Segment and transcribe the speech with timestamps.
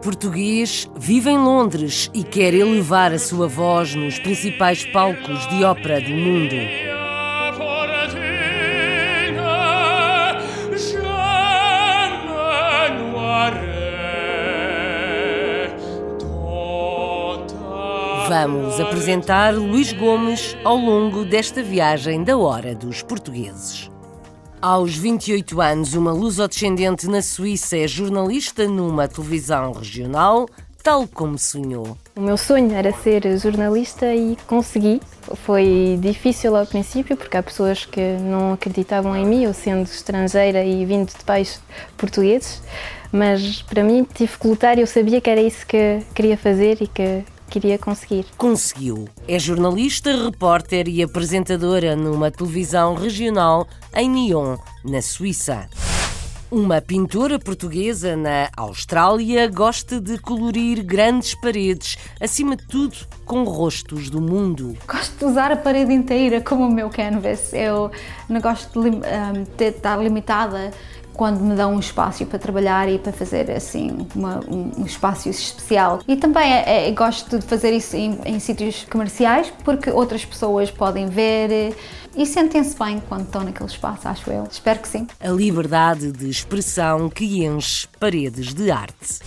[0.00, 6.00] Português, vive em Londres e quer elevar a sua voz nos principais palcos de ópera
[6.00, 6.56] do mundo.
[18.28, 23.89] Vamos apresentar Luís Gomes ao longo desta viagem da Hora dos Portugueses.
[24.62, 30.46] Aos 28 anos, uma luso-descendente na Suíça é jornalista numa televisão regional,
[30.82, 31.96] tal como sonhou.
[32.14, 35.00] O meu sonho era ser jornalista e consegui.
[35.46, 40.62] Foi difícil ao princípio, porque há pessoas que não acreditavam em mim, eu sendo estrangeira
[40.62, 41.58] e vindo de pais
[41.96, 42.62] portugueses,
[43.10, 46.82] mas para mim tive que lutar e eu sabia que era isso que queria fazer
[46.82, 48.24] e que queria conseguir.
[48.38, 49.08] Conseguiu.
[49.26, 55.68] É jornalista, repórter e apresentadora numa televisão regional em Nyon, na Suíça.
[56.50, 64.10] Uma pintora portuguesa na Austrália gosta de colorir grandes paredes, acima de tudo com rostos
[64.10, 64.76] do mundo.
[64.84, 67.52] Gosto de usar a parede inteira como o meu canvas.
[67.52, 67.92] Eu
[68.28, 70.72] não gosto de, ahm, de estar limitada
[71.20, 75.28] quando me dão um espaço para trabalhar e para fazer assim uma- um, um espaço
[75.28, 76.00] especial.
[76.08, 80.70] E também é- é- gosto de fazer isso em, em sítios comerciais porque outras pessoas
[80.70, 81.72] podem ver eh,
[82.16, 84.44] e sentem-se bem quando estão naquele espaço, acho eu.
[84.50, 85.06] Espero que sim.
[85.20, 89.18] A liberdade de expressão que enche paredes de arte.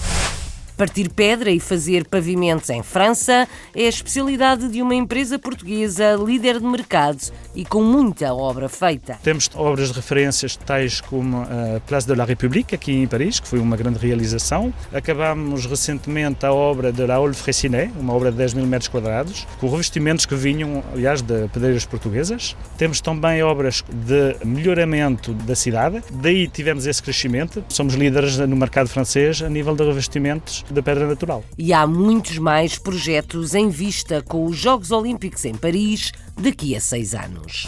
[0.75, 6.59] Partir pedra e fazer pavimentos em França é a especialidade de uma empresa portuguesa líder
[6.59, 9.19] de mercado e com muita obra feita.
[9.21, 13.47] Temos obras de referências tais como a Place de la République, aqui em Paris, que
[13.47, 14.73] foi uma grande realização.
[14.91, 19.69] Acabámos recentemente a obra de Raoul Fressinet, uma obra de 10 mil metros quadrados, com
[19.69, 22.55] revestimentos que vinham, aliás, de pedreiras portuguesas.
[22.79, 27.63] Temos também obras de melhoramento da cidade, daí tivemos esse crescimento.
[27.69, 31.43] Somos líderes no mercado francês a nível de revestimentos de pedra natural.
[31.57, 36.81] E há muitos mais projetos em vista com os Jogos Olímpicos em Paris daqui a
[36.81, 37.67] seis anos.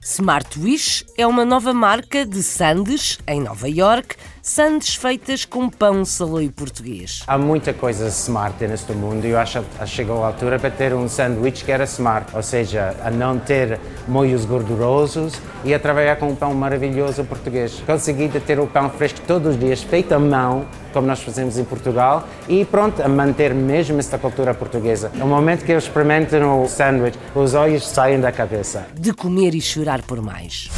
[0.00, 4.14] Smart Wish é uma nova marca de sandes em Nova York,
[4.46, 7.24] sandes feitas com pão saloio português.
[7.26, 10.94] Há muita coisa smart neste mundo e eu acho que chegou a altura para ter
[10.94, 15.34] um sanduíche que era smart, ou seja, a não ter molhos gordurosos
[15.64, 17.82] e a trabalhar com um pão maravilhoso português.
[17.84, 21.64] Consegui ter o pão fresco todos os dias, feito à mão, como nós fazemos em
[21.64, 25.10] Portugal, e pronto, a manter mesmo esta cultura portuguesa.
[25.14, 28.86] No momento que eu experimento o sanduíche, os olhos saem da cabeça.
[28.94, 30.70] de comer e chorar por mais.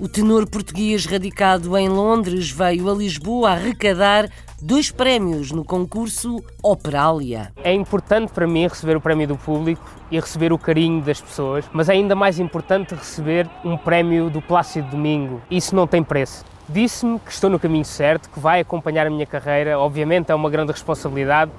[0.00, 7.52] O tenor português radicado em Londres veio a Lisboa arrecadar dois prémios no concurso Operália.
[7.62, 11.66] É importante para mim receber o prémio do público e receber o carinho das pessoas,
[11.70, 15.42] mas é ainda mais importante receber um prémio do Plácido Domingo.
[15.50, 16.46] Isso não tem preço.
[16.66, 19.78] Disse-me que estou no caminho certo, que vai acompanhar a minha carreira.
[19.78, 21.50] Obviamente é uma grande responsabilidade,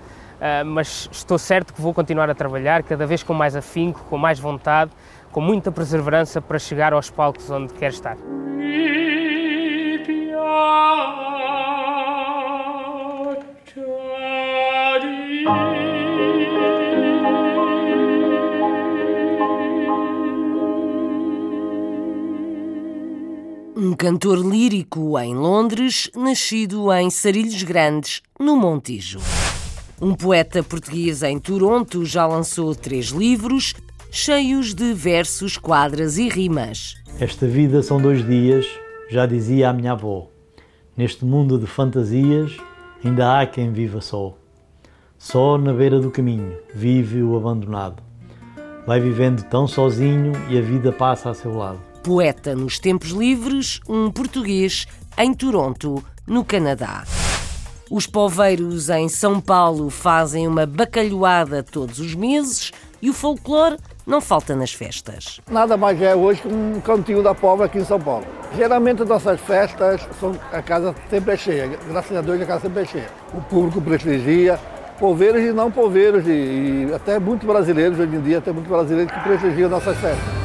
[0.42, 4.18] ah, mas estou certo que vou continuar a trabalhar cada vez com mais afinco, com
[4.18, 4.90] mais vontade,
[5.32, 8.18] com muita perseverança para chegar aos palcos onde quero estar.
[23.84, 29.20] Um cantor lírico em Londres, nascido em Sarilhos Grandes, no Montijo.
[30.00, 33.74] Um poeta português em Toronto já lançou três livros,
[34.14, 36.98] cheios de versos, quadras e rimas.
[37.18, 38.68] Esta vida são dois dias,
[39.10, 40.28] já dizia a minha avó.
[40.98, 42.58] Neste mundo de fantasias,
[43.04, 44.36] ainda há quem viva só.
[45.18, 48.04] Só na beira do caminho vive o abandonado.
[48.86, 51.80] Vai vivendo tão sozinho e a vida passa a seu lado.
[52.04, 54.88] Poeta nos tempos livres, um português
[55.18, 57.06] em Toronto, no Canadá.
[57.90, 62.72] Os poveiros em São Paulo fazem uma bacalhoada todos os meses
[63.02, 65.40] e o folclore não falta nas festas.
[65.50, 68.26] Nada mais é hoje que um cantinho da povo aqui em São Paulo.
[68.56, 72.82] Geralmente nossas festas, são, a casa sempre é cheia, graças a Deus a casa sempre
[72.82, 73.10] é cheia.
[73.34, 74.60] O público prestigia,
[75.00, 79.12] poveiros e não poveiros, e, e até muitos brasileiros, hoje em dia tem muitos brasileiros
[79.12, 80.42] que prestigiam nossas festas.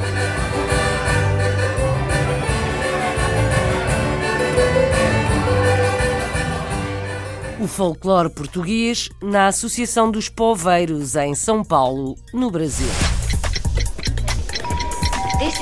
[7.58, 13.15] O folclore português na Associação dos Poveiros em São Paulo, no Brasil.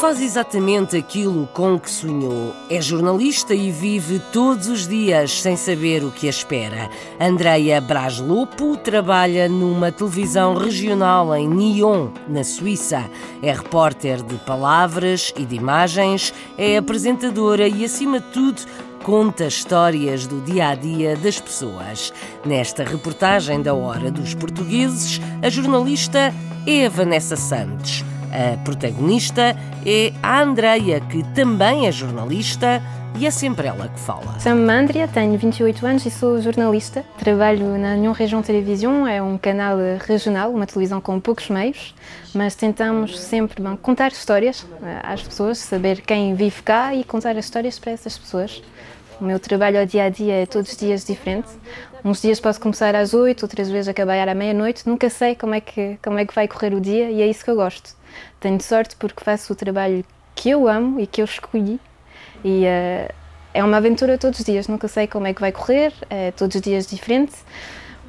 [0.00, 2.54] Faz exatamente aquilo com que sonhou.
[2.70, 6.88] É jornalista e vive todos os dias sem saber o que a espera.
[7.18, 13.10] Andreia Braz Lopo trabalha numa televisão regional em Nyon, na Suíça.
[13.42, 18.62] É repórter de palavras e de imagens, é apresentadora e, acima de tudo,
[19.02, 22.12] conta histórias do dia a dia das pessoas.
[22.44, 26.32] Nesta reportagem da Hora dos Portugueses, a jornalista
[26.64, 28.04] é a Vanessa Santos.
[28.32, 32.82] A protagonista é a Andreia, que também é jornalista
[33.18, 34.38] e é sempre ela que fala.
[34.38, 37.04] Chamo-me Andrea, tenho 28 anos e sou jornalista.
[37.18, 39.76] Trabalho na União Região Televisão, é um canal
[40.06, 41.94] regional, uma televisão com poucos meios,
[42.34, 47.36] mas tentamos sempre bom, contar histórias eh, às pessoas, saber quem vive cá e contar
[47.36, 48.62] as histórias para essas pessoas.
[49.20, 51.48] O meu trabalho ao dia a dia é todos os dias diferente.
[52.04, 54.88] Uns dias posso começar às 8, outras vezes acabar à meia-noite.
[54.88, 57.44] Nunca sei como é, que, como é que vai correr o dia e é isso
[57.44, 57.96] que eu gosto.
[58.38, 60.04] Tenho sorte porque faço o trabalho
[60.36, 61.80] que eu amo e que eu escolhi.
[62.44, 63.12] E uh,
[63.52, 64.68] é uma aventura todos os dias.
[64.68, 67.34] Nunca sei como é que vai correr, é todos os dias diferente.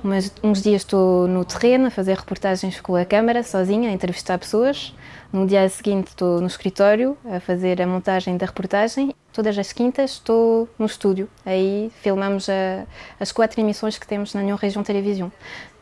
[0.01, 4.37] Mas uns dias estou no terreno a fazer reportagens com a câmara, sozinha, a entrevistar
[4.37, 4.95] pessoas.
[5.31, 9.13] No dia seguinte estou no escritório a fazer a montagem da reportagem.
[9.33, 11.29] Todas as quintas estou no estúdio.
[11.45, 12.85] Aí filmamos a,
[13.19, 15.31] as quatro emissões que temos na União Região Televisão.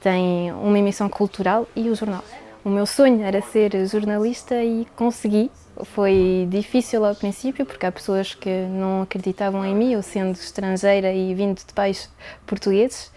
[0.02, 2.24] Tem uma emissão cultural e o jornal.
[2.66, 5.52] O meu sonho era ser jornalista e consegui.
[5.84, 11.14] Foi difícil ao princípio, porque há pessoas que não acreditavam em mim, eu sendo estrangeira
[11.14, 12.10] e vindo de pais
[12.48, 13.12] portugueses,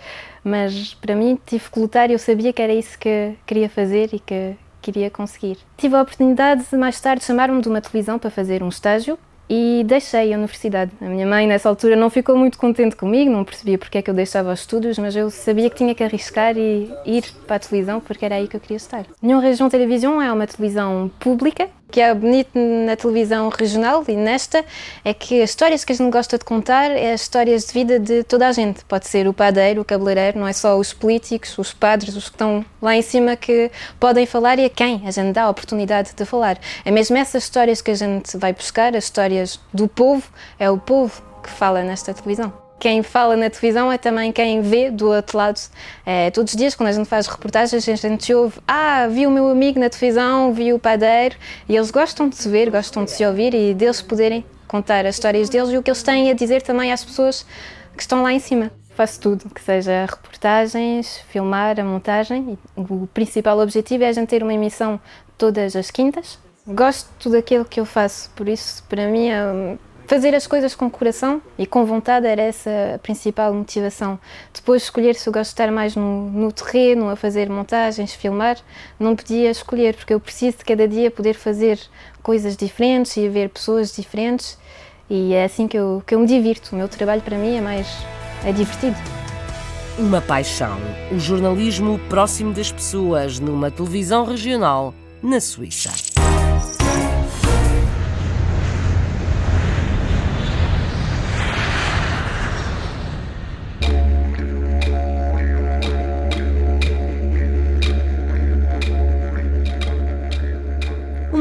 [0.44, 4.10] mas para mim tive que lutar e eu sabia que era isso que queria fazer
[4.12, 5.58] e que queria conseguir.
[5.76, 9.18] Tive a oportunidade de mais tarde chamar-me de uma televisão para fazer um estágio
[9.50, 10.92] e deixei a universidade.
[11.00, 14.08] A minha mãe, nessa altura, não ficou muito contente comigo, não percebia porque é que
[14.08, 17.58] eu deixava os estudos, mas eu sabia que tinha que arriscar e ir para a
[17.58, 19.04] televisão porque era aí que eu queria estar.
[19.20, 24.64] União Região Televisão é uma televisão pública que é bonito na televisão regional e nesta
[25.04, 27.98] é que as histórias que a gente gosta de contar é as histórias de vida
[27.98, 28.84] de toda a gente.
[28.84, 32.36] Pode ser o padeiro, o cabeleireiro, não é só os políticos, os padres, os que
[32.36, 36.12] estão lá em cima que podem falar e a quem a gente dá a oportunidade
[36.14, 36.58] de falar.
[36.84, 40.78] É mesmo essas histórias que a gente vai buscar, as histórias do povo, é o
[40.78, 45.36] povo que fala nesta televisão quem fala na televisão é também quem vê do outro
[45.36, 45.60] lado.
[46.04, 49.30] É, todos os dias, quando a gente faz reportagens, a gente ouve: Ah, vi o
[49.30, 51.36] meu amigo na televisão, vi o padeiro,
[51.68, 55.16] e eles gostam de se ver, gostam de se ouvir e deles poderem contar as
[55.16, 57.44] histórias deles e o que eles têm a dizer também às pessoas
[57.94, 58.70] que estão lá em cima.
[58.94, 62.58] Faço tudo, que seja reportagens, filmar, a montagem.
[62.74, 64.98] O principal objetivo é a gente ter uma emissão
[65.36, 66.38] todas as quintas.
[66.66, 69.76] Gosto de tudo aquilo que eu faço, por isso, para mim, é
[70.10, 74.18] fazer as coisas com coração e com vontade era essa a principal motivação.
[74.52, 78.58] Depois escolher se eu gosto de estar mais no, no, terreno, a fazer montagens, filmar,
[78.98, 81.78] não podia escolher, porque eu preciso de cada dia poder fazer
[82.24, 84.58] coisas diferentes e ver pessoas diferentes
[85.08, 86.70] e é assim que eu, que eu me divirto.
[86.72, 87.86] O meu trabalho para mim é mais
[88.44, 88.96] é divertido.
[89.96, 90.80] Uma paixão,
[91.12, 94.92] o jornalismo próximo das pessoas numa televisão regional
[95.22, 96.09] na Suíça.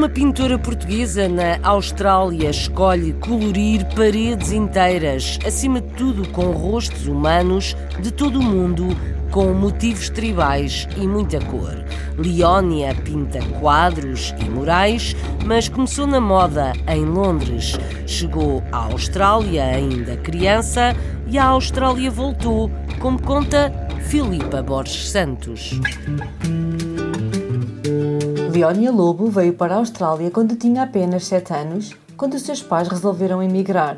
[0.10, 7.78] Uma pintora portuguesa na Austrália escolhe colorir paredes inteiras, acima de tudo com rostos humanos
[8.02, 8.88] de todo o mundo,
[9.30, 11.86] com motivos tribais e muita cor.
[12.18, 17.78] Leónia pinta quadros e murais, mas começou na moda em Londres.
[18.08, 20.96] Chegou à Austrália ainda criança
[21.28, 23.72] e à Austrália voltou, como conta
[24.08, 25.80] Filipa Borges Santos.
[28.60, 32.90] Leónia Lobo veio para a Austrália quando tinha apenas 7 anos, quando os seus pais
[32.90, 33.96] resolveram emigrar.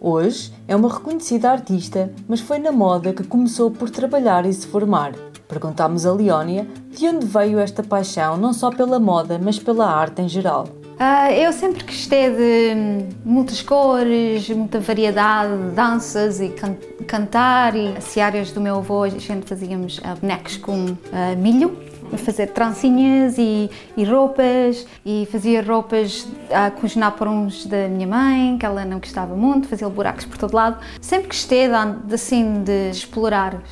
[0.00, 4.66] Hoje é uma reconhecida artista, mas foi na moda que começou por trabalhar e se
[4.66, 5.12] formar.
[5.46, 10.22] Perguntámos a Leónia de onde veio esta paixão, não só pela moda, mas pela arte
[10.22, 10.64] em geral.
[10.98, 17.76] Uh, eu sempre gostei de muitas cores, muita variedade de danças e can cantar.
[17.76, 20.96] E as áreas do meu avô, a gente fazíamos uh, bonecos com uh,
[21.36, 21.76] milho
[22.18, 28.56] fazer trancinhas e, e, roupas e fazia roupas a cozinhar para uns da minha mãe,
[28.58, 30.78] que ela não gostava muito, fazia buracos por todo lado.
[31.00, 33.62] Sempre gostei de, assim, de explorar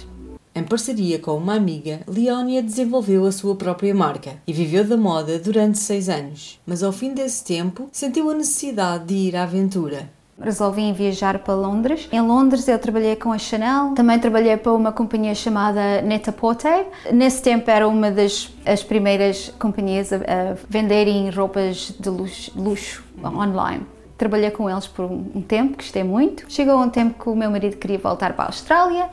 [0.54, 5.38] Em parceria com uma amiga, Leónia desenvolveu a sua própria marca e viveu da moda
[5.38, 6.58] durante seis anos.
[6.66, 10.15] Mas ao fim desse tempo, sentiu a necessidade de ir à aventura.
[10.40, 12.08] Resolvi viajar para Londres.
[12.12, 16.86] Em Londres eu trabalhei com a Chanel, também trabalhei para uma companhia chamada Net-a-Porter.
[17.12, 23.04] Nesse tempo era uma das as primeiras companhias a, a venderem roupas de luxo, luxo
[23.24, 23.86] online.
[24.18, 26.44] Trabalhei com eles por um tempo, gostei muito.
[26.48, 29.08] Chegou um tempo que o meu marido queria voltar para a Austrália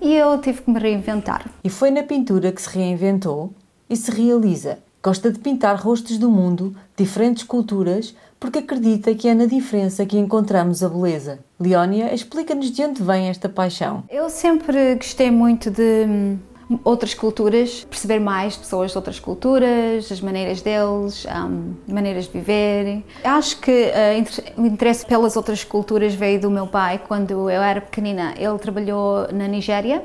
[0.00, 1.46] e eu tive que me reinventar.
[1.64, 3.50] E foi na pintura que se reinventou
[3.88, 4.78] e se realiza.
[5.06, 10.18] Gosta de pintar rostos do mundo, diferentes culturas, porque acredita que é na diferença que
[10.18, 11.38] encontramos a beleza.
[11.60, 14.02] Leónia, explica-nos de onde vem esta paixão.
[14.10, 16.36] Eu sempre gostei muito de
[16.82, 23.04] outras culturas, perceber mais pessoas de outras culturas, as maneiras deles, um, maneiras de viver.
[23.22, 27.80] Acho que uh, o interesse pelas outras culturas veio do meu pai quando eu era
[27.80, 28.34] pequenina.
[28.36, 30.02] Ele trabalhou na Nigéria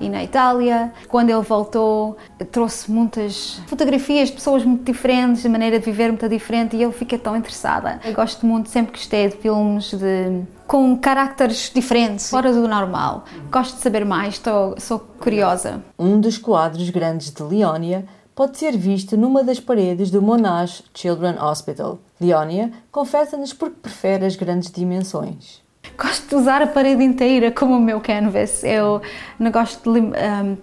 [0.00, 0.92] e na Itália.
[1.08, 2.16] Quando ele voltou,
[2.50, 6.92] trouxe muitas fotografias de pessoas muito diferentes, de maneira de viver muito diferente e eu
[6.92, 8.00] fiquei tão interessada.
[8.04, 13.24] Eu gosto muito, sempre gostei de filmes de com caracteres diferentes, fora do normal.
[13.50, 15.82] Gosto de saber mais, estou, sou curiosa.
[15.98, 18.04] Um dos quadros grandes de Leónia
[18.34, 21.98] pode ser visto numa das paredes do Monash Children's Hospital.
[22.20, 25.62] Leónia confessa-nos porque prefere as grandes dimensões.
[25.96, 28.62] Gosto de usar a parede inteira como o meu canvas.
[28.64, 29.00] Eu
[29.38, 30.12] não gosto de, um,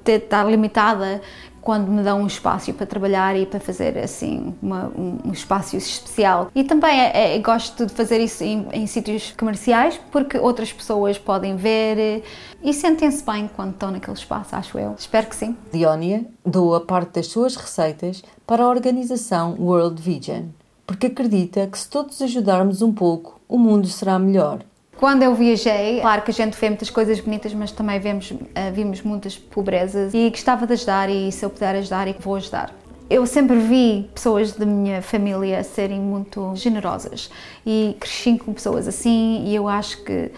[0.03, 1.21] de estar limitada
[1.63, 6.49] quando me dão um espaço para trabalhar e para fazer assim uma, um, espaço especial.
[6.53, 11.17] E também é, é, gosto de fazer isso em, em, sítios comerciais porque outras pessoas
[11.17, 12.23] podem ver
[12.61, 14.95] e sentem-se bem quando estão naquele espaço, acho eu.
[14.97, 15.55] Espero que sim.
[15.73, 20.43] Leónia doa parte das suas receitas para a organização World Vision
[20.85, 24.59] porque acredita que se todos ajudarmos um pouco, o mundo será melhor.
[24.97, 28.37] Quando eu viajei, claro que a gente vê muitas coisas bonitas, mas também vemos, uh,
[28.73, 32.73] vimos muitas pobrezas e gostava de ajudar e se eu puder ajudar, vou ajudar.
[33.09, 37.29] Eu sempre vi pessoas da minha família serem muito generosas
[37.65, 40.31] e cresci com pessoas assim e eu acho que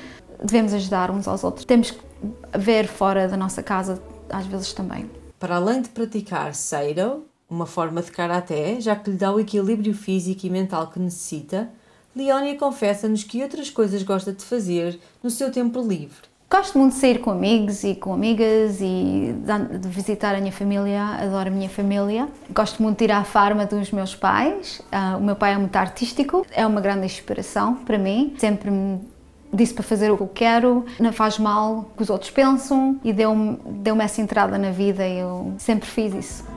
[0.44, 1.64] devemos ajudar uns aos outros.
[1.64, 2.00] Temos que
[2.58, 5.10] ver fora da nossa casa às vezes também.
[5.40, 9.94] Para além de praticar Seido, uma forma de karaté, já que lhe dá o equilíbrio
[9.94, 11.70] físico e mental que necessita,
[12.16, 16.36] Leónia confessa-nos que outras coisas gosta de fazer no seu tempo livre.
[16.50, 19.36] Gosto muito de sair com amigos e com amigas e
[19.82, 22.30] de visitar a minha família, adoro a minha família.
[22.52, 24.80] Gosto muito de ir à farma dos meus pais.
[24.94, 28.36] Uh, o meu pai é muito artístico, é uma grande inspiração para mim.
[28.38, 29.02] Sempre me
[29.52, 33.00] disse para fazer o que eu quero, não faz mal o que os outros pensam
[33.04, 36.55] e deu-me deu essa entrada na vida e eu sempre fiz isso.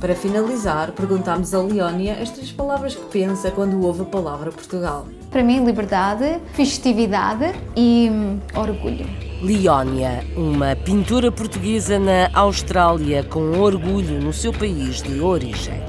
[0.00, 5.06] Para finalizar, perguntámos a Leónia as três palavras que pensa quando ouve a palavra Portugal.
[5.28, 9.06] Para mim, liberdade, festividade e hum, orgulho.
[9.42, 15.82] Leónia, uma pintora portuguesa na Austrália com orgulho no seu país de origem.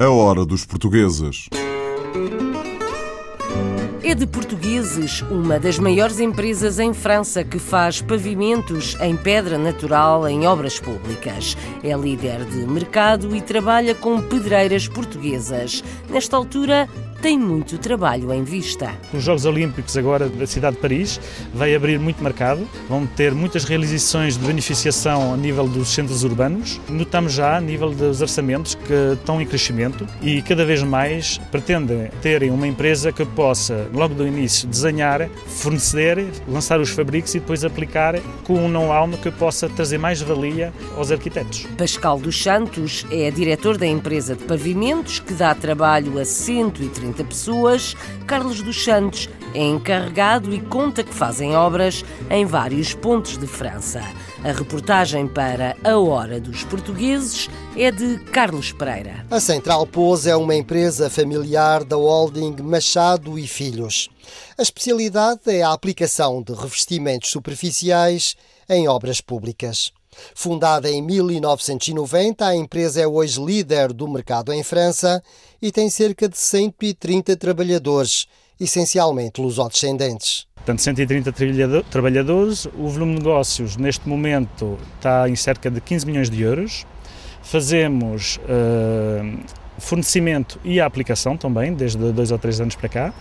[0.00, 1.48] A hora dos portugueses
[4.06, 10.28] é de Portugueses, uma das maiores empresas em França que faz pavimentos em pedra natural
[10.28, 11.56] em obras públicas.
[11.82, 15.82] É líder de mercado e trabalha com pedreiras portuguesas.
[16.10, 16.86] Nesta altura,
[17.24, 18.92] tem muito trabalho em vista.
[19.10, 21.18] Os Jogos Olímpicos agora da cidade de Paris
[21.54, 26.78] vai abrir muito mercado, vão ter muitas realizações de beneficiação a nível dos centros urbanos.
[26.86, 32.10] Notamos já a nível dos orçamentos que estão em crescimento e cada vez mais pretendem
[32.20, 37.64] terem uma empresa que possa, logo do início, desenhar, fornecer, lançar os fabricos e depois
[37.64, 41.66] aplicar com um know-how que possa trazer mais valia aos arquitetos.
[41.78, 47.24] Pascal dos Santos é diretor da empresa de pavimentos que dá trabalho a 130 30
[47.24, 53.46] pessoas, Carlos dos Santos é encarregado e conta que fazem obras em vários pontos de
[53.46, 54.02] França.
[54.42, 59.24] A reportagem para A Hora dos Portugueses é de Carlos Pereira.
[59.30, 64.10] A Central Pose é uma empresa familiar da holding Machado e Filhos.
[64.58, 68.34] A especialidade é a aplicação de revestimentos superficiais
[68.68, 69.92] em obras públicas.
[70.34, 75.22] Fundada em 1990, a empresa é hoje líder do mercado em França
[75.60, 78.26] e tem cerca de 130 trabalhadores,
[78.60, 80.46] essencialmente lusodescendentes.
[80.56, 86.30] Portanto, 130 trabalhadores, o volume de negócios neste momento está em cerca de 15 milhões
[86.30, 86.86] de euros.
[87.42, 89.44] Fazemos uh,
[89.78, 93.14] fornecimento e a aplicação também, desde dois ou três anos para cá,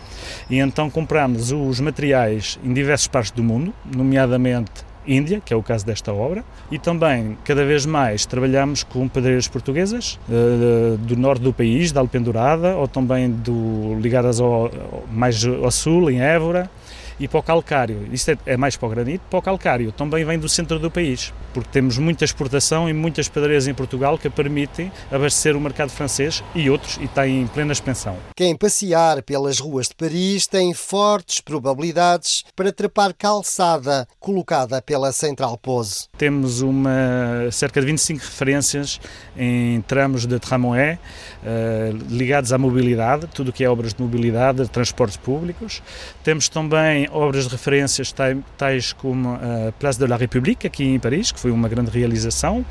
[0.50, 4.72] e então compramos os materiais em diversas partes do mundo, nomeadamente
[5.08, 9.48] Índia, que é o caso desta obra, e também, cada vez mais, trabalhamos com pedreiras
[9.48, 14.72] portuguesas uh, do norte do país, da Alpendurada, ou também do, ligadas ao,
[15.12, 16.70] mais ao sul, em Évora,
[17.20, 20.26] E para o calcário, isto é, é mais para o granito, para o calcário também
[20.26, 24.30] vem do centro do país, porque temos muita exportação e muitas pedreiras em Portugal que
[24.30, 28.18] permitem abastecer o mercado francês e outros e está em plena expansão.
[28.36, 35.58] Quem passear pelas ruas de Paris tem fortes probabilidades para trepar calçada colocada pela Central
[35.58, 36.08] Pose.
[36.18, 39.00] Temos uma, cerca de 25 referências
[39.38, 44.64] em tramos de tramway uh, ligados à mobilidade, tudo o que é obras de mobilidade,
[44.64, 45.82] de transportes públicos.
[46.24, 46.50] Temos
[47.12, 48.14] obras de referências
[48.58, 52.66] tais como a Place de la République, aqui em Paris, que foi uma grande realização.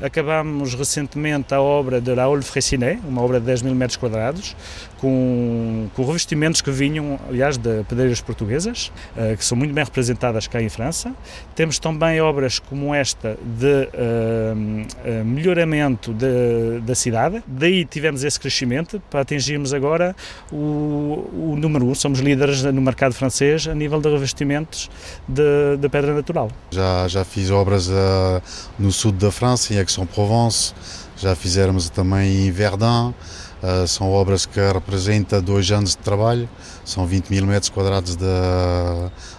[0.00, 4.56] Acabamos recentemente a obra de Haute Fraissinet, uma obra de 10 mil metros quadrados,
[4.98, 10.46] com, com revestimentos que vinham, aliás, de pedreiras portuguesas, uh, que são muito bem representadas
[10.46, 11.14] cá em França.
[11.54, 17.42] Temos também obras como esta de uh, melhoramento de, da cidade.
[17.46, 20.14] Daí tivemos esse crescimento para atingirmos agora
[20.50, 21.94] o, o número um.
[21.94, 24.90] Somos líderes no mercado francês nível de revestimentos
[25.28, 26.50] de, de pedra natural.
[26.70, 28.42] Já, já fiz obras uh,
[28.78, 30.74] no sul da França, em Aix-en-Provence,
[31.16, 33.12] já fizemos também em Verdun.
[33.62, 36.46] Uh, são obras que representam dois anos de trabalho,
[36.84, 38.24] são 20 mil metros quadrados de,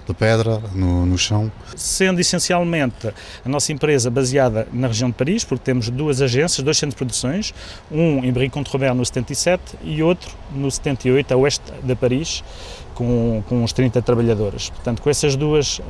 [0.07, 1.51] de pedra no, no, chão.
[1.75, 3.13] Sendo essencialmente
[3.45, 6.97] a nossa empresa baseada na região de Paris, porque temos duas agências, dois centros de
[6.97, 7.53] produções,
[7.91, 12.43] um em Brie-Contrebert no 77 e outro no 78, a oeste de Paris,
[12.97, 14.69] com, com uns 30 trabalhadores.
[14.71, 15.83] Portanto, com essas duas uh,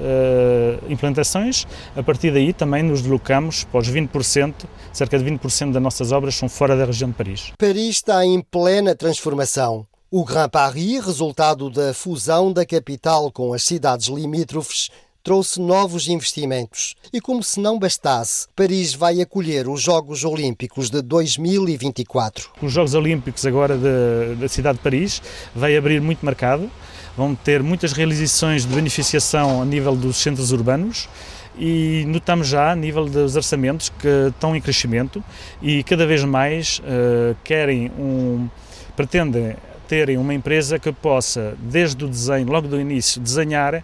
[0.90, 4.54] implantações, a partir daí também nos deslocamos para os 20%,
[4.92, 7.54] cerca de 20% das nossas obras são fora da região de Paris.
[7.58, 9.88] Paris está em plena transformação.
[10.12, 14.90] O Grand Paris, resultado da fusão da capital com as cidades limítrofes,
[15.24, 16.96] trouxe novos investimentos.
[17.12, 22.50] E como se não bastasse, Paris vai acolher os Jogos Olímpicos de 2024.
[22.62, 25.22] Os Jogos Olímpicos agora da cidade de Paris
[25.54, 26.72] vai abrir muito mercado
[27.18, 31.10] vão ter muitas realizações de beneficiação a nível dos centros urbanos
[31.58, 35.24] e notamos já a nível dos orçamentos que estão em crescimento
[35.60, 38.48] e cada vez mais uh, querem um
[38.96, 39.56] pretendem
[39.88, 43.84] terem uma empresa que possa desde o desenho logo do início desenhar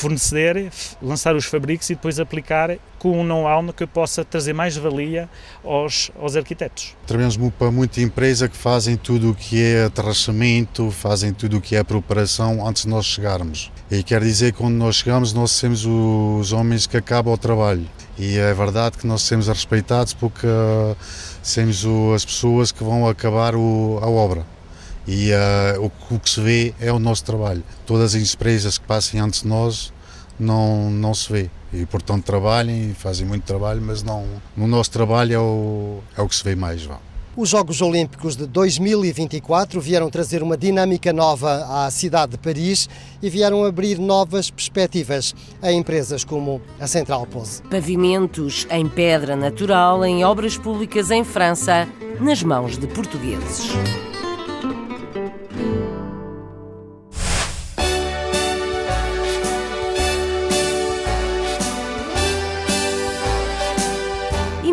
[0.00, 5.28] fornecer, lançar os fabricos e depois aplicar com um know-how que possa trazer mais valia
[5.62, 6.96] aos, aos arquitetos.
[7.06, 11.76] Trabalhamos para muita empresa que fazem tudo o que é aterrachamento, fazem tudo o que
[11.76, 13.70] é preparação antes de nós chegarmos.
[13.90, 17.86] E quer dizer que quando nós chegamos nós somos os homens que acabam o trabalho.
[18.18, 20.46] E é verdade que nós somos respeitados porque
[21.42, 21.84] somos
[22.14, 24.44] as pessoas que vão acabar a obra
[25.06, 27.62] e uh, o, o, que se vê é o nosso trabalho.
[27.86, 29.92] Todas as empresas que passem antes de nós
[30.38, 31.50] não, não se vê.
[31.72, 36.28] E portanto trabalhem, fazem muito trabalho, mas não, no nosso trabalho é o, é o
[36.28, 36.82] que se vê mais.
[36.84, 36.98] Vá.
[37.36, 42.88] Os Jogos Olímpicos de 2024 vieram trazer uma dinâmica nova à cidade de Paris
[43.22, 47.62] e vieram abrir novas perspectivas a empresas como a Central Pose.
[47.62, 51.88] Pavimentos em pedra natural em obras públicas em França,
[52.20, 53.70] nas mãos de portugueses.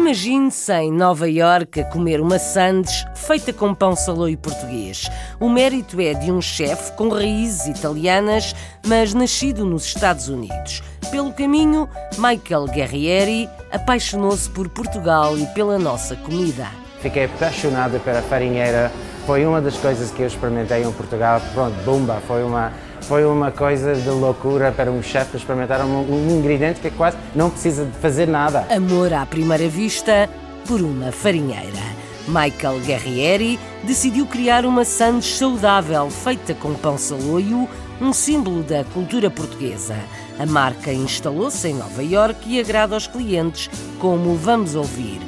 [0.07, 5.11] Imagine-se em Nova Iorque a comer uma sandes feita com pão saloio português.
[5.37, 10.81] O mérito é de um chefe com raízes italianas, mas nascido nos Estados Unidos.
[11.11, 16.67] Pelo caminho, Michael Guerrieri apaixonou-se por Portugal e pela nossa comida.
[17.01, 18.89] Fiquei apaixonado pela farinheira.
[19.25, 21.41] Foi uma das coisas que eu experimentei em Portugal.
[21.53, 22.71] Pronto, bomba, foi uma
[23.07, 27.85] foi uma coisa de loucura para um chefe experimentar um, ingrediente que quase não precisa
[27.85, 28.67] de fazer nada.
[28.69, 30.29] Amor à primeira vista
[30.67, 31.97] por uma farinheira.
[32.27, 37.69] Michael Guerrieri decidiu criar uma sandes saudável feita com pão saloio,
[38.01, 39.95] um símbolo da cultura portuguesa.
[40.37, 45.21] A marca instalou-se em Nova York e agrada aos clientes, como vamos ouvir.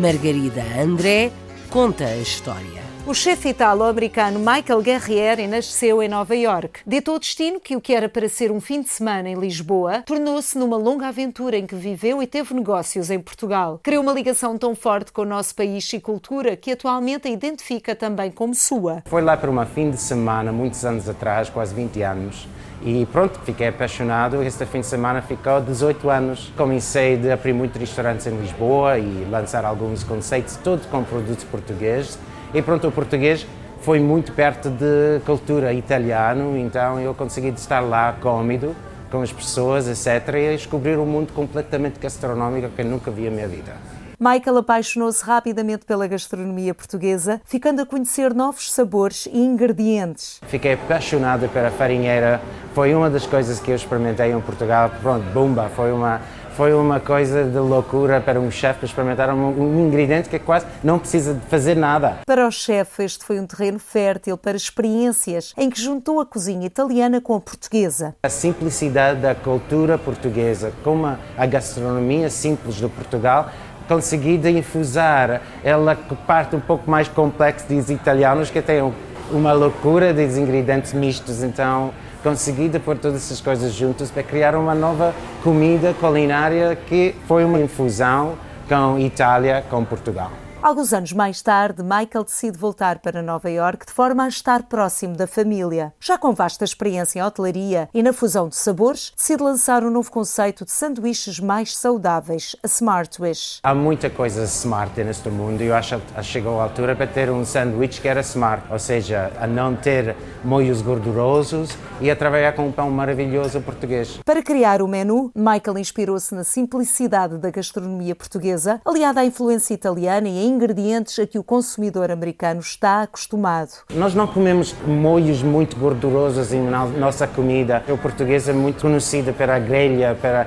[0.00, 1.30] Margarida André
[1.70, 2.81] conta a história.
[3.04, 6.82] O chefe italo-americano Michael Guerrieri nasceu em Nova York.
[6.86, 10.02] Ditou o destino que o que era para ser um fim de semana em Lisboa
[10.02, 13.80] tornou-se numa longa aventura em que viveu e teve negócios em Portugal.
[13.82, 17.96] Criou uma ligação tão forte com o nosso país e cultura que atualmente a identifica
[17.96, 19.02] também como sua.
[19.06, 22.46] Foi lá para uma fim de semana, muitos anos atrás, quase 20 anos.
[22.84, 24.44] E pronto, fiquei apaixonado.
[24.44, 26.52] Este fim de semana ficou 18 anos.
[26.56, 32.16] Comecei a abrir muitos restaurantes em Lisboa e lançar alguns conceitos, todos com produtos portugueses.
[32.54, 33.46] E pronto, o português
[33.80, 38.76] foi muito perto de cultura italiano, então eu consegui estar lá cómodo
[39.10, 43.30] com as pessoas, etc., e descobrir um mundo completamente gastronómico que eu nunca vi na
[43.30, 43.72] minha vida.
[44.20, 50.40] Michael apaixonou-se rapidamente pela gastronomia portuguesa, ficando a conhecer novos sabores e ingredientes.
[50.46, 52.40] Fiquei apaixonado pela farinheira.
[52.72, 54.92] Foi uma das coisas que eu experimentei em Portugal.
[55.02, 56.20] Pronto, bomba, foi uma
[56.56, 60.98] foi uma coisa de loucura para um chefe experimentar um, um, ingrediente que quase não
[60.98, 62.18] precisa de fazer nada.
[62.26, 66.66] Para o chefe, este foi um terreno fértil para experiências em que juntou a cozinha
[66.66, 68.14] italiana com a portuguesa.
[68.22, 73.50] A simplicidade da cultura portuguesa, como a gastronomia simples de Portugal,
[73.88, 78.92] conseguida infusar ela que parte um pouco mais complexa dos italianos que têm
[79.30, 84.74] uma loucura de ingredientes mistos, então conseguida pôr todas essas coisas juntas para criar uma
[84.74, 88.34] nova comida culinária que foi uma infusão
[88.68, 90.41] com Itália, com Portugal.
[90.62, 95.16] Alguns anos mais tarde, Michael decide voltar para Nova York de forma a estar próximo
[95.16, 95.92] da família.
[95.98, 100.08] Já com vasta experiência em hotelaria e na fusão de sabores, decide lançar um novo
[100.08, 103.58] conceito de sanduíches mais saudáveis, a Smart Wish.
[103.64, 107.28] Há muita coisa smart neste mundo e eu acho que chegou a altura para ter
[107.28, 112.52] um sanduíche que era smart, ou seja, a não ter molhos gordurosos e a trabalhar
[112.52, 114.20] com um pão maravilhoso português.
[114.24, 120.28] Para criar o menu, Michael inspirou-se na simplicidade da gastronomia portuguesa, aliada à influência italiana
[120.28, 123.70] e ingredientes a que o consumidor americano está acostumado.
[123.94, 127.82] Nós não comemos molhos muito gordurosos na nossa comida.
[127.88, 130.46] O português é muito conhecido pela grelha, para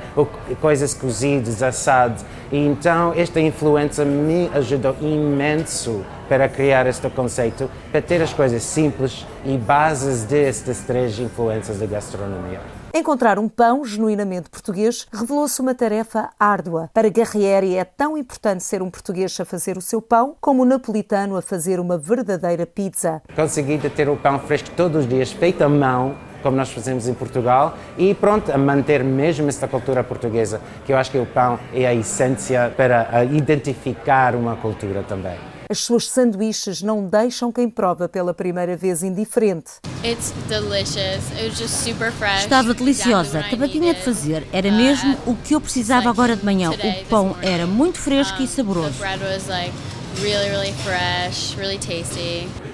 [0.61, 2.25] coisas cozidas, assadas.
[2.51, 9.25] Então esta influência me ajudou imenso para criar este conceito, para ter as coisas simples
[9.43, 12.74] e bases destas três influências da gastronomia.
[12.97, 16.89] Encontrar um pão genuinamente português revelou-se uma tarefa árdua.
[16.93, 20.65] Para Garrieri é tão importante ser um português a fazer o seu pão como o
[20.65, 23.21] napolitano a fazer uma verdadeira pizza.
[23.36, 27.13] Consegui ter o pão fresco todos os dias, feito à mão, como nós fazemos em
[27.13, 31.60] Portugal, e pronto, a manter mesmo esta cultura portuguesa, que eu acho que o pão
[31.73, 35.36] é a essência para identificar uma cultura também.
[35.67, 39.71] As suas sanduíches não deixam quem prova pela primeira vez indiferente.
[42.43, 44.47] Estava deliciosa, acabadinha de fazer.
[44.54, 46.69] Era mesmo o que eu precisava agora de manhã.
[46.71, 48.99] O pão era muito fresco e saboroso.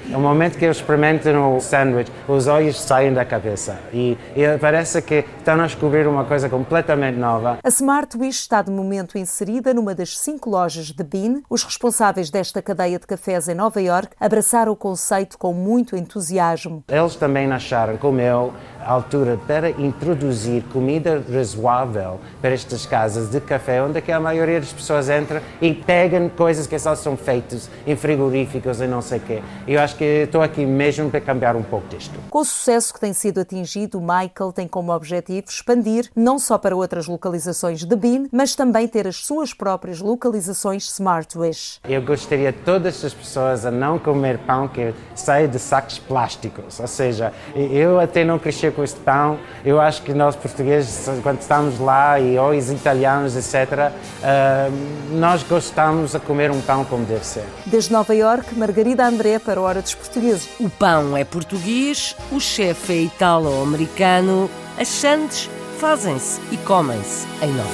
[0.08, 5.02] No momento que eu experimento no sanduíche, os olhos saem da cabeça e, e, parece
[5.02, 7.60] que estão a descobrir uma coisa completamente nova.
[7.64, 11.42] A Smart Wish está de momento inserida numa das cinco lojas de Bean.
[11.50, 16.84] Os responsáveis desta cadeia de cafés em Nova York abraçaram o conceito com muito entusiasmo.
[16.90, 23.40] Eles também acharam, como eu, a altura para introduzir comida razoável para estas casas de
[23.40, 27.96] café, onde a maioria das pessoas entra e pegam coisas que só são feitas em
[27.96, 29.42] frigoríficos e não sei o quê.
[29.68, 32.20] Eu acho que estou aqui mesmo para cambiar um pouco disto.
[32.32, 36.58] Com o sucesso que tem sido atingido, o Michael tem como objetivo expandir não só
[36.58, 41.80] para outras localizações de Bean, mas também ter as suas próprias localizações Smart Wish.
[41.88, 46.80] Eu gostaria de todas as pessoas a não comer pão que sai de sacos plásticos,
[46.80, 49.38] ou seja, eu até não cresci com este pão.
[49.64, 55.44] Eu acho que nós portugueses, quando estamos lá, e ou os italianos, etc., uh, nós
[55.44, 57.46] gostamos de comer um pão como deve ser.
[57.68, 60.48] Desde Nova York, Margarida André para a Dos Portugueses.
[60.60, 67.70] O pão é português, o chefe é italo-americano, as sandes fazem-se e comem-se em Nova.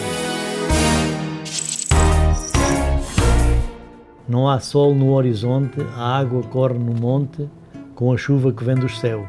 [4.27, 7.49] Não há sol no horizonte, a água corre no monte
[7.93, 9.27] com a chuva que vem dos céus.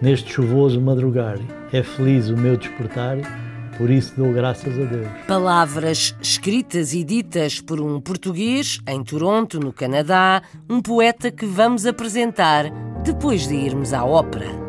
[0.00, 1.38] Neste chuvoso madrugar,
[1.72, 3.18] é feliz o meu despertar,
[3.76, 5.06] por isso dou graças a Deus.
[5.26, 11.86] Palavras escritas e ditas por um português em Toronto, no Canadá, um poeta que vamos
[11.86, 12.70] apresentar
[13.04, 14.65] depois de irmos à ópera.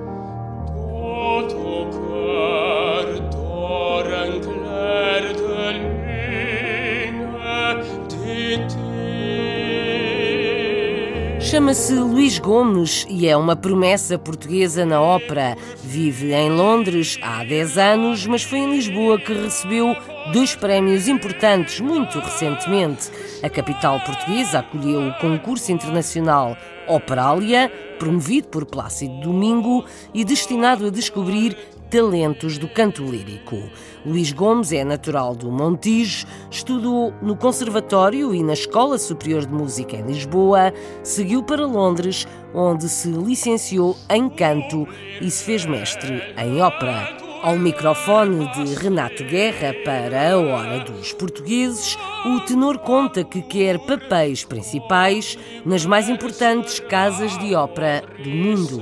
[11.49, 15.55] Chama-se Luís Gomes e é uma promessa portuguesa na ópera.
[15.81, 19.95] Vive em Londres há 10 anos, mas foi em Lisboa que recebeu
[20.33, 23.09] dois prémios importantes muito recentemente.
[23.41, 30.89] A capital portuguesa acolheu o concurso internacional Operália, promovido por Plácido Domingo e destinado a
[30.89, 31.57] descobrir
[31.89, 33.57] talentos do canto lírico.
[34.05, 39.95] Luís Gomes é natural do Montijo, estudou no Conservatório e na Escola Superior de Música
[39.95, 40.73] em Lisboa,
[41.03, 44.87] seguiu para Londres, onde se licenciou em canto
[45.21, 47.26] e se fez mestre em ópera.
[47.41, 53.79] Ao microfone de Renato Guerra para a Hora dos Portugueses, o tenor conta que quer
[53.79, 58.81] papéis principais nas mais importantes casas de ópera do mundo.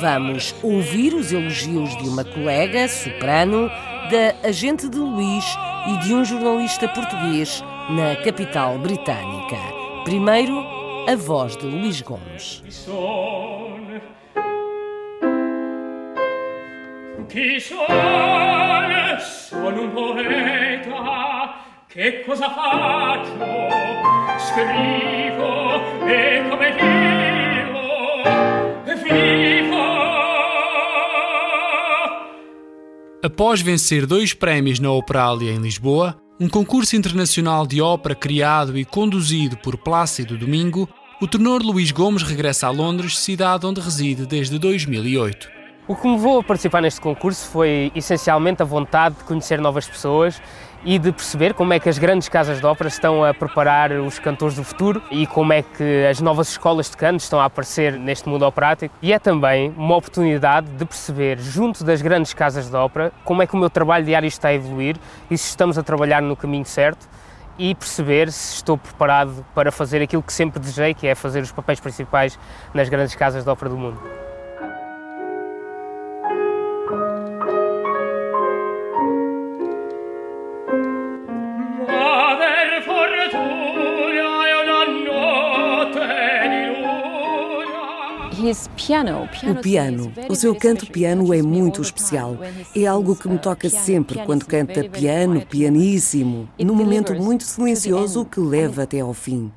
[0.00, 3.68] Vamos ouvir os elogios de uma colega, soprano,
[4.10, 5.44] da agente de Luís
[5.88, 9.56] e de um jornalista português, na capital britânica.
[10.04, 10.58] Primeiro,
[11.08, 12.62] a voz de Luís Gomes.
[17.34, 17.88] Chi sono?
[19.18, 21.56] Sono un poeta.
[21.88, 23.34] Che cosa faccio?
[24.38, 28.22] Scrivo e come vivo?
[29.02, 29.84] Vivo!
[33.20, 38.84] Após vencer dois prémios na Operalia em Lisboa, um concurso internacional de ópera criado e
[38.84, 40.88] conduzido por Plácido Domingo,
[41.20, 45.53] o tenor Luís Gomes regressa a Londres, cidade onde reside desde 2008.
[45.86, 49.86] O que me levou a participar neste concurso foi essencialmente a vontade de conhecer novas
[49.86, 50.40] pessoas
[50.82, 54.18] e de perceber como é que as grandes casas de ópera estão a preparar os
[54.18, 57.98] cantores do futuro e como é que as novas escolas de canto estão a aparecer
[57.98, 58.94] neste mundo operático.
[59.02, 63.46] E é também uma oportunidade de perceber, junto das grandes casas de ópera, como é
[63.46, 64.96] que o meu trabalho diário está a evoluir
[65.30, 67.06] e se estamos a trabalhar no caminho certo
[67.58, 71.52] e perceber se estou preparado para fazer aquilo que sempre desejei, que é fazer os
[71.52, 72.38] papéis principais
[72.72, 74.13] nas grandes casas de ópera do mundo.
[89.50, 92.36] O piano, o seu canto piano é muito especial.
[92.76, 98.40] É algo que me toca sempre quando canta piano, pianíssimo, num momento muito silencioso que
[98.40, 99.50] leva até ao fim.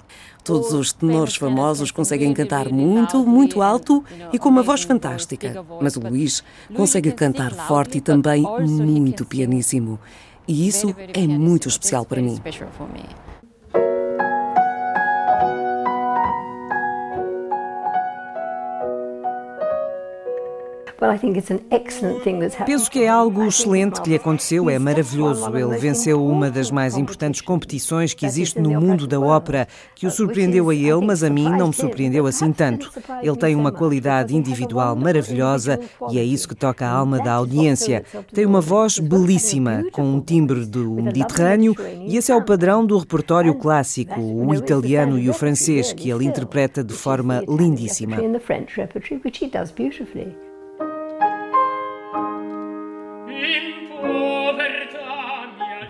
[0.44, 5.66] Todos os tenores famosos conseguem cantar muito, muito alto e com uma voz fantástica.
[5.82, 6.42] Mas o Luís
[6.74, 10.00] consegue cantar forte e também muito pianíssimo.
[10.48, 12.40] E isso é muito especial para mim.
[22.66, 25.56] Penso que é algo excelente que lhe aconteceu, é maravilhoso.
[25.56, 25.78] Ele.
[25.78, 30.70] Venceu uma das mais importantes competições que existe no mundo da ópera, que o surpreendeu
[30.70, 32.92] a ele, mas a mim não me surpreendeu assim tanto.
[33.22, 35.80] Ele tem uma qualidade individual maravilhosa
[36.10, 38.04] e é isso que toca a alma da audiência.
[38.34, 41.76] Tem uma voz belíssima, com um timbre do Mediterrâneo,
[42.08, 46.26] e esse é o padrão do repertório clássico, o italiano e o francês, que ele
[46.26, 48.18] interpreta de forma lindíssima.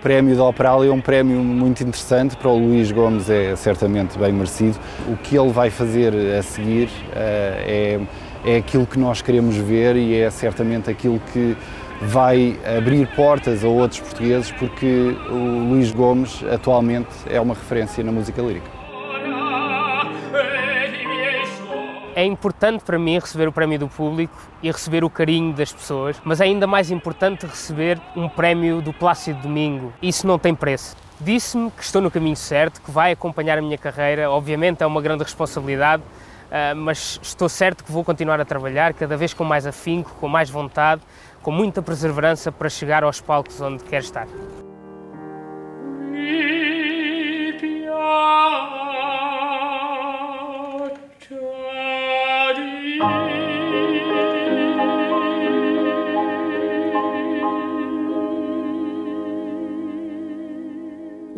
[0.01, 4.31] Prémio da Operalia é um prémio muito interessante, para o Luís Gomes é certamente bem
[4.31, 4.77] merecido.
[5.07, 7.99] O que ele vai fazer a seguir é,
[8.45, 11.55] é aquilo que nós queremos ver e é certamente aquilo que
[12.01, 18.12] vai abrir portas a outros portugueses, porque o Luís Gomes atualmente é uma referência na
[18.12, 18.76] música lírica.
[22.17, 26.19] É importante para mim receber o prémio do público e receber o carinho das pessoas,
[26.23, 29.93] mas é ainda mais importante receber um prémio do Plácido Domingo.
[30.01, 30.97] Isso não tem preço.
[31.21, 34.32] Disse-me que estou no caminho certo, que vai acompanhar a minha carreira.
[34.32, 36.01] Obviamente é uma grande responsabilidade,
[36.75, 40.49] mas estou certo que vou continuar a trabalhar cada vez com mais afinco, com mais
[40.49, 41.03] vontade,
[41.43, 44.27] com muita perseverança para chegar aos palcos onde quero estar.
[52.99, 53.03] O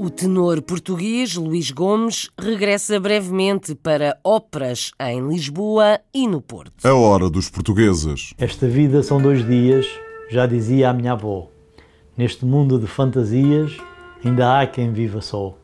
[0.09, 6.85] tenor português Luís Gomes regressa brevemente para óperas em Lisboa e no Porto.
[6.85, 8.33] A hora dos portugueses.
[8.37, 9.85] Esta vida são dois dias,
[10.29, 11.49] já dizia a minha avó.
[12.17, 13.75] Neste mundo de fantasias,
[14.23, 15.57] ainda há quem viva só.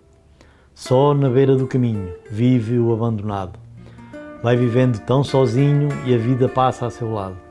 [0.73, 3.64] Só na beira do caminho, vive o abandonado.
[4.43, 7.45] Vai vivendo tão sozinho e a vida passa a seu lado.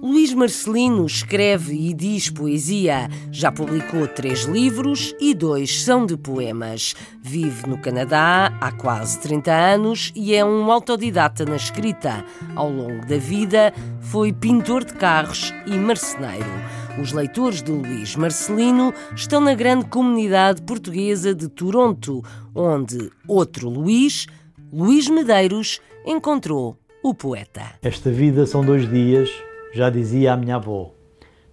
[0.00, 3.08] Luís Marcelino escreve e diz poesia.
[3.30, 6.94] Já publicou três livros e dois são de poemas.
[7.22, 12.24] Vive no Canadá há quase 30 anos e é um autodidata na escrita.
[12.54, 16.77] Ao longo da vida, foi pintor de carros e marceneiro.
[17.00, 24.26] Os leitores de Luís Marcelino estão na grande comunidade portuguesa de Toronto, onde outro Luís,
[24.72, 27.62] Luís Medeiros, encontrou o poeta.
[27.82, 29.30] Esta vida são dois dias,
[29.72, 30.92] já dizia a minha avó.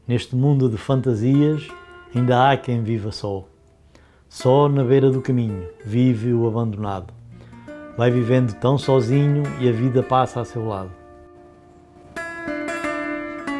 [0.07, 1.67] Neste mundo de fantasias,
[2.13, 3.47] ainda há quem viva só.
[4.27, 7.13] Só na beira do caminho, vive o abandonado.
[7.95, 11.04] Vai vivendo tão sozinho e a vida passa a seu lado.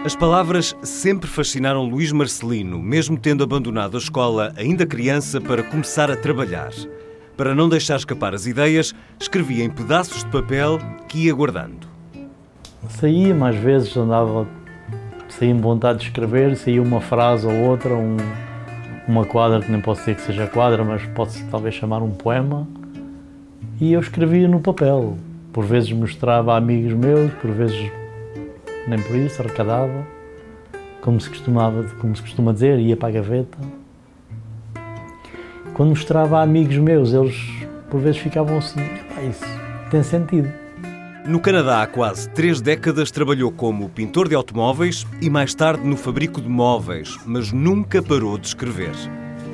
[0.06, 6.12] As palavras sempre fascinaram Luís Marcelino, mesmo tendo abandonado a escola ainda criança para começar
[6.12, 6.70] a trabalhar.
[7.36, 10.78] Para não deixar escapar as ideias, escrevia em pedaços de papel
[11.10, 11.88] que ia guardando.
[12.88, 14.48] Saía, mais vezes andava,
[15.28, 18.18] saía-me vontade de escrever, saía uma frase ou outra, um,
[19.08, 22.68] uma quadra, que nem posso dizer que seja quadra, mas pode-se talvez chamar um poema,
[23.82, 25.18] e eu escrevia no papel.
[25.52, 27.92] Por vezes mostrava a amigos meus, por vezes
[28.88, 30.06] nem por isso, arrecadava,
[31.02, 33.58] como se, costumava, como se costuma dizer, ia para a gaveta.
[35.74, 37.36] Quando mostrava a amigos meus, eles
[37.90, 38.82] por vezes ficavam assim,
[39.30, 39.46] isso
[39.90, 40.50] tem sentido.
[41.28, 45.98] No Canadá, há quase três décadas, trabalhou como pintor de automóveis e mais tarde no
[45.98, 48.94] fabrico de móveis, mas nunca parou de escrever.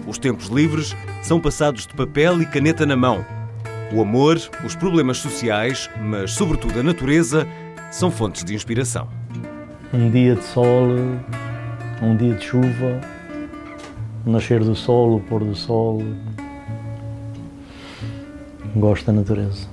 [0.06, 3.26] Os tempos livres são passados de papel e caneta na mão.
[3.94, 7.48] O amor, os problemas sociais, mas sobretudo a natureza,
[7.90, 9.21] são fontes de inspiração.
[9.94, 10.88] Um dia de sol,
[12.02, 13.02] um dia de chuva,
[14.26, 16.02] o nascer do sol, o pôr do sol.
[18.76, 19.68] Gosto da natureza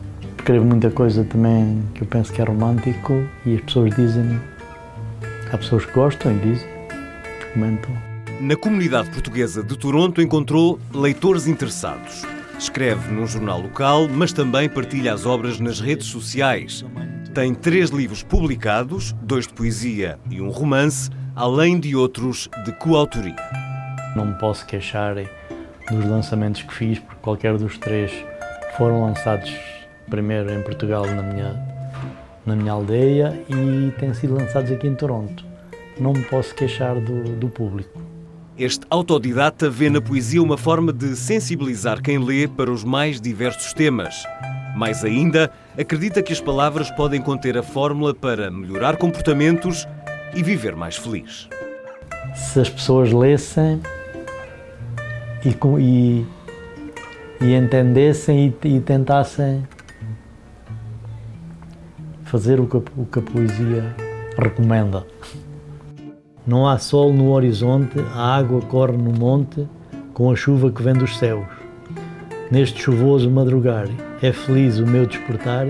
[0.49, 4.41] escrevo muita coisa também que eu penso que é romântico e as pessoas dizem,
[5.53, 6.67] há pessoas que gostam e dizem,
[7.53, 7.95] comentam.
[8.41, 12.23] Na comunidade portuguesa de Toronto encontrou leitores interessados.
[12.59, 16.83] Escreve num jornal local, mas também partilha as obras nas redes sociais.
[17.35, 23.37] Tem três livros publicados, dois de poesia e um romance, além de outros de coautoria.
[24.17, 25.15] Não me posso queixar
[25.91, 28.11] dos lançamentos que fiz, porque qualquer dos três
[28.77, 29.53] foram lançados
[30.09, 31.63] primeiro em Portugal, na minha,
[32.47, 35.45] na minha aldeia, e têm sido lançados aqui em Toronto.
[36.01, 38.01] Não me posso queixar do, do público.
[38.57, 43.73] Este autodidata vê na poesia uma forma de sensibilizar quem lê para os mais diversos
[43.73, 44.25] temas.
[44.77, 49.87] Mais ainda, acredita que as palavras podem conter a fórmula para melhorar comportamentos
[50.35, 51.49] e viver mais feliz.
[52.35, 53.81] Se as pessoas lessem
[55.45, 56.27] e, e,
[57.41, 59.67] e entendessem e, e tentassem
[62.25, 63.97] fazer o que, o que a poesia
[64.37, 65.07] recomenda.
[66.47, 69.67] Não há sol no horizonte, a água corre no monte
[70.13, 71.58] com a chuva que vem dos céus.
[72.51, 73.89] Neste chuvoso madrugar,
[74.23, 75.67] é feliz o meu despertar,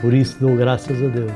[0.00, 1.32] por isso dou graças a Deus.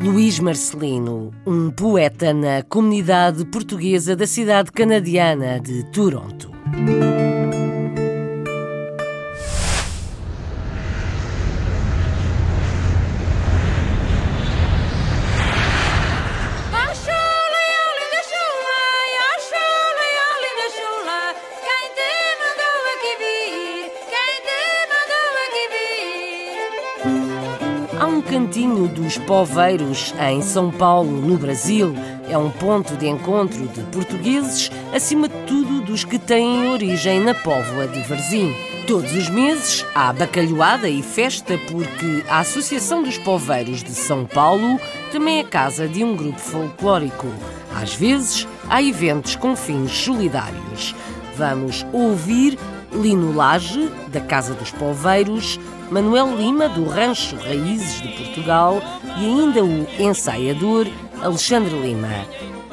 [0.00, 6.50] Luís Marcelino, um poeta na comunidade portuguesa da cidade canadiana de Toronto.
[29.28, 31.94] Poveiros, em São Paulo, no Brasil.
[32.30, 37.34] É um ponto de encontro de portugueses, acima de tudo dos que têm origem na
[37.34, 38.54] Póvoa de Varzim.
[38.86, 44.80] Todos os meses há bacalhoada e festa porque a Associação dos Poveiros de São Paulo
[45.12, 47.26] também é casa de um grupo folclórico.
[47.76, 50.94] Às vezes há eventos com fins solidários.
[51.36, 52.58] Vamos ouvir
[52.94, 55.60] Lino Lage, da Casa dos Poveiros,
[55.90, 58.80] Manuel Lima, do Rancho Raízes de Portugal
[59.18, 60.86] e ainda o ensaiador
[61.22, 62.26] Alexandre Lima.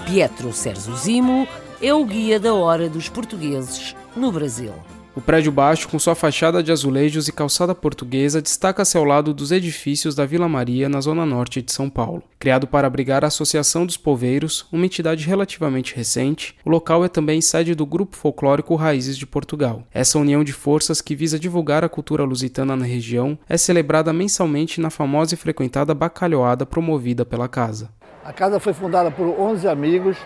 [0.05, 0.51] Pietro
[0.97, 1.47] Zimo
[1.81, 4.73] é o guia da hora dos portugueses no Brasil.
[5.15, 9.49] O prédio baixo, com sua fachada de azulejos e calçada portuguesa, destaca-se ao lado dos
[9.49, 12.21] edifícios da Vila Maria, na zona norte de São Paulo.
[12.37, 17.39] Criado para abrigar a Associação dos Poveiros, uma entidade relativamente recente, o local é também
[17.39, 19.83] sede do Grupo Folclórico Raízes de Portugal.
[19.93, 24.81] Essa união de forças que visa divulgar a cultura lusitana na região é celebrada mensalmente
[24.81, 27.89] na famosa e frequentada bacalhoada promovida pela casa.
[28.21, 30.17] A casa foi fundada por 11 amigos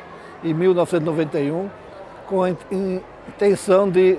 [0.44, 1.70] em 1991
[2.26, 4.18] com a intenção de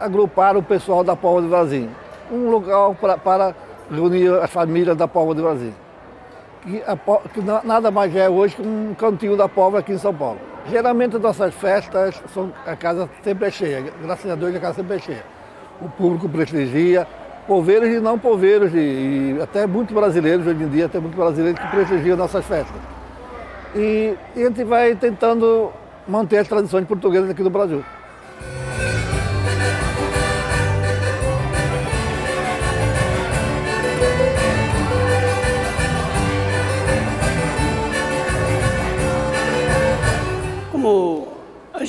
[0.00, 1.90] agrupar o pessoal da Póvoa de Varzim.
[2.30, 3.54] Um local pra, para
[3.90, 5.74] reunir as famílias da Póvoa de Varzim.
[6.62, 6.96] Que, a,
[7.28, 10.38] que nada mais é hoje que um cantinho da Póvoa aqui em São Paulo.
[10.70, 14.96] Geralmente nossas festas, são, a casa sempre é cheia, graças a Deus a casa sempre
[14.96, 15.24] é cheia.
[15.80, 17.06] O público prestigia,
[17.46, 21.68] poveiros e não poveiros, e, até muitos brasileiros, hoje em dia, tem muitos brasileiros que
[21.68, 22.80] prestigiam nossas festas.
[23.74, 25.70] E, e a gente vai tentando
[26.08, 27.84] manter as tradições portuguesas aqui do Brasil.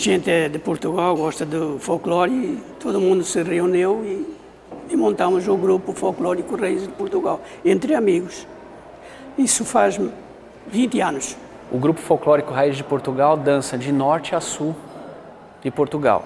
[0.05, 5.57] Gente é de Portugal, gosta do folclore, todo mundo se reuniu e, e montamos o
[5.57, 8.45] grupo folclórico Reis de Portugal, entre amigos.
[9.35, 9.99] Isso faz
[10.67, 11.35] 20 anos.
[11.71, 14.75] O grupo folclórico Raiz de Portugal dança de norte a sul
[15.63, 16.23] de Portugal.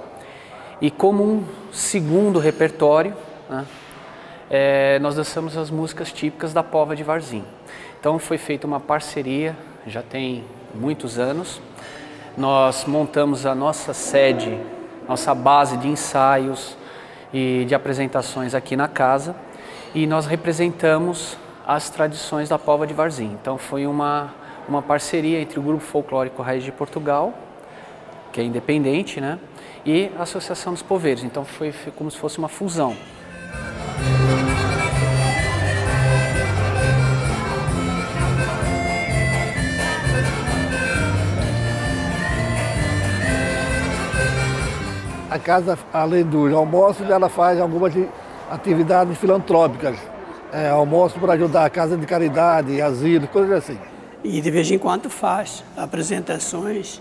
[0.82, 3.13] E como um segundo repertório,
[3.49, 3.65] né,
[4.49, 7.45] é, nós dançamos as músicas típicas da Pova de Varzim.
[7.97, 9.55] Então foi feita uma parceria,
[9.88, 10.43] já tem
[10.75, 11.61] muitos anos,
[12.39, 14.57] nós montamos a nossa sede
[15.09, 16.77] nossa base de ensaios
[17.33, 19.35] e de apresentações aqui na casa.
[19.95, 21.35] E nós representamos
[21.65, 23.35] as tradições da Pova de Varzim.
[23.41, 24.31] Então foi uma,
[24.67, 27.33] uma parceria entre o Grupo Folclórico Raiz de Portugal,
[28.31, 29.39] que é independente, né?
[29.83, 31.23] e a Associação dos Poveiros.
[31.23, 32.95] Então foi, foi como se fosse uma fusão.
[45.30, 47.93] A casa, além dos almoços, ela faz algumas
[48.49, 49.95] atividades filantrópicas.
[50.51, 53.77] É, almoço para ajudar a casa de caridade, asilo, coisas assim.
[54.23, 56.99] E de vez em quando faz apresentações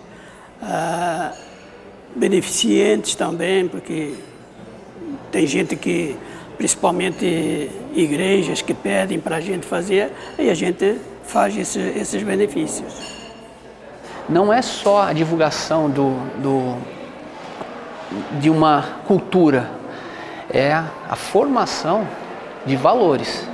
[0.63, 1.33] ah,
[2.15, 4.15] beneficentes também, porque
[5.33, 6.15] tem gente que,
[6.59, 12.93] principalmente igrejas, que pedem para a gente fazer, e a gente faz esse, esses benefícios.
[14.29, 16.11] Não é só a divulgação do,
[16.43, 16.98] do
[18.41, 19.71] de uma cultura,
[20.51, 22.07] é a formação
[22.65, 23.47] de valores,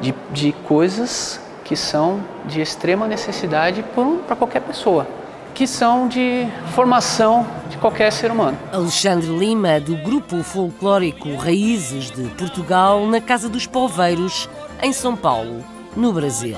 [0.00, 3.84] de, de coisas que são de extrema necessidade
[4.26, 5.06] para qualquer pessoa,
[5.54, 8.56] que são de formação de qualquer ser humano.
[8.72, 14.48] Alexandre Lima, do grupo folclórico Raízes de Portugal, na Casa dos Poveiros,
[14.82, 15.62] em São Paulo,
[15.96, 16.56] no Brasil.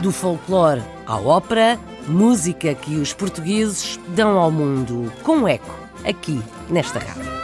[0.00, 5.74] Do folclore à ópera, música que os portugueses dão ao mundo, com eco,
[6.04, 7.43] aqui nesta rádio.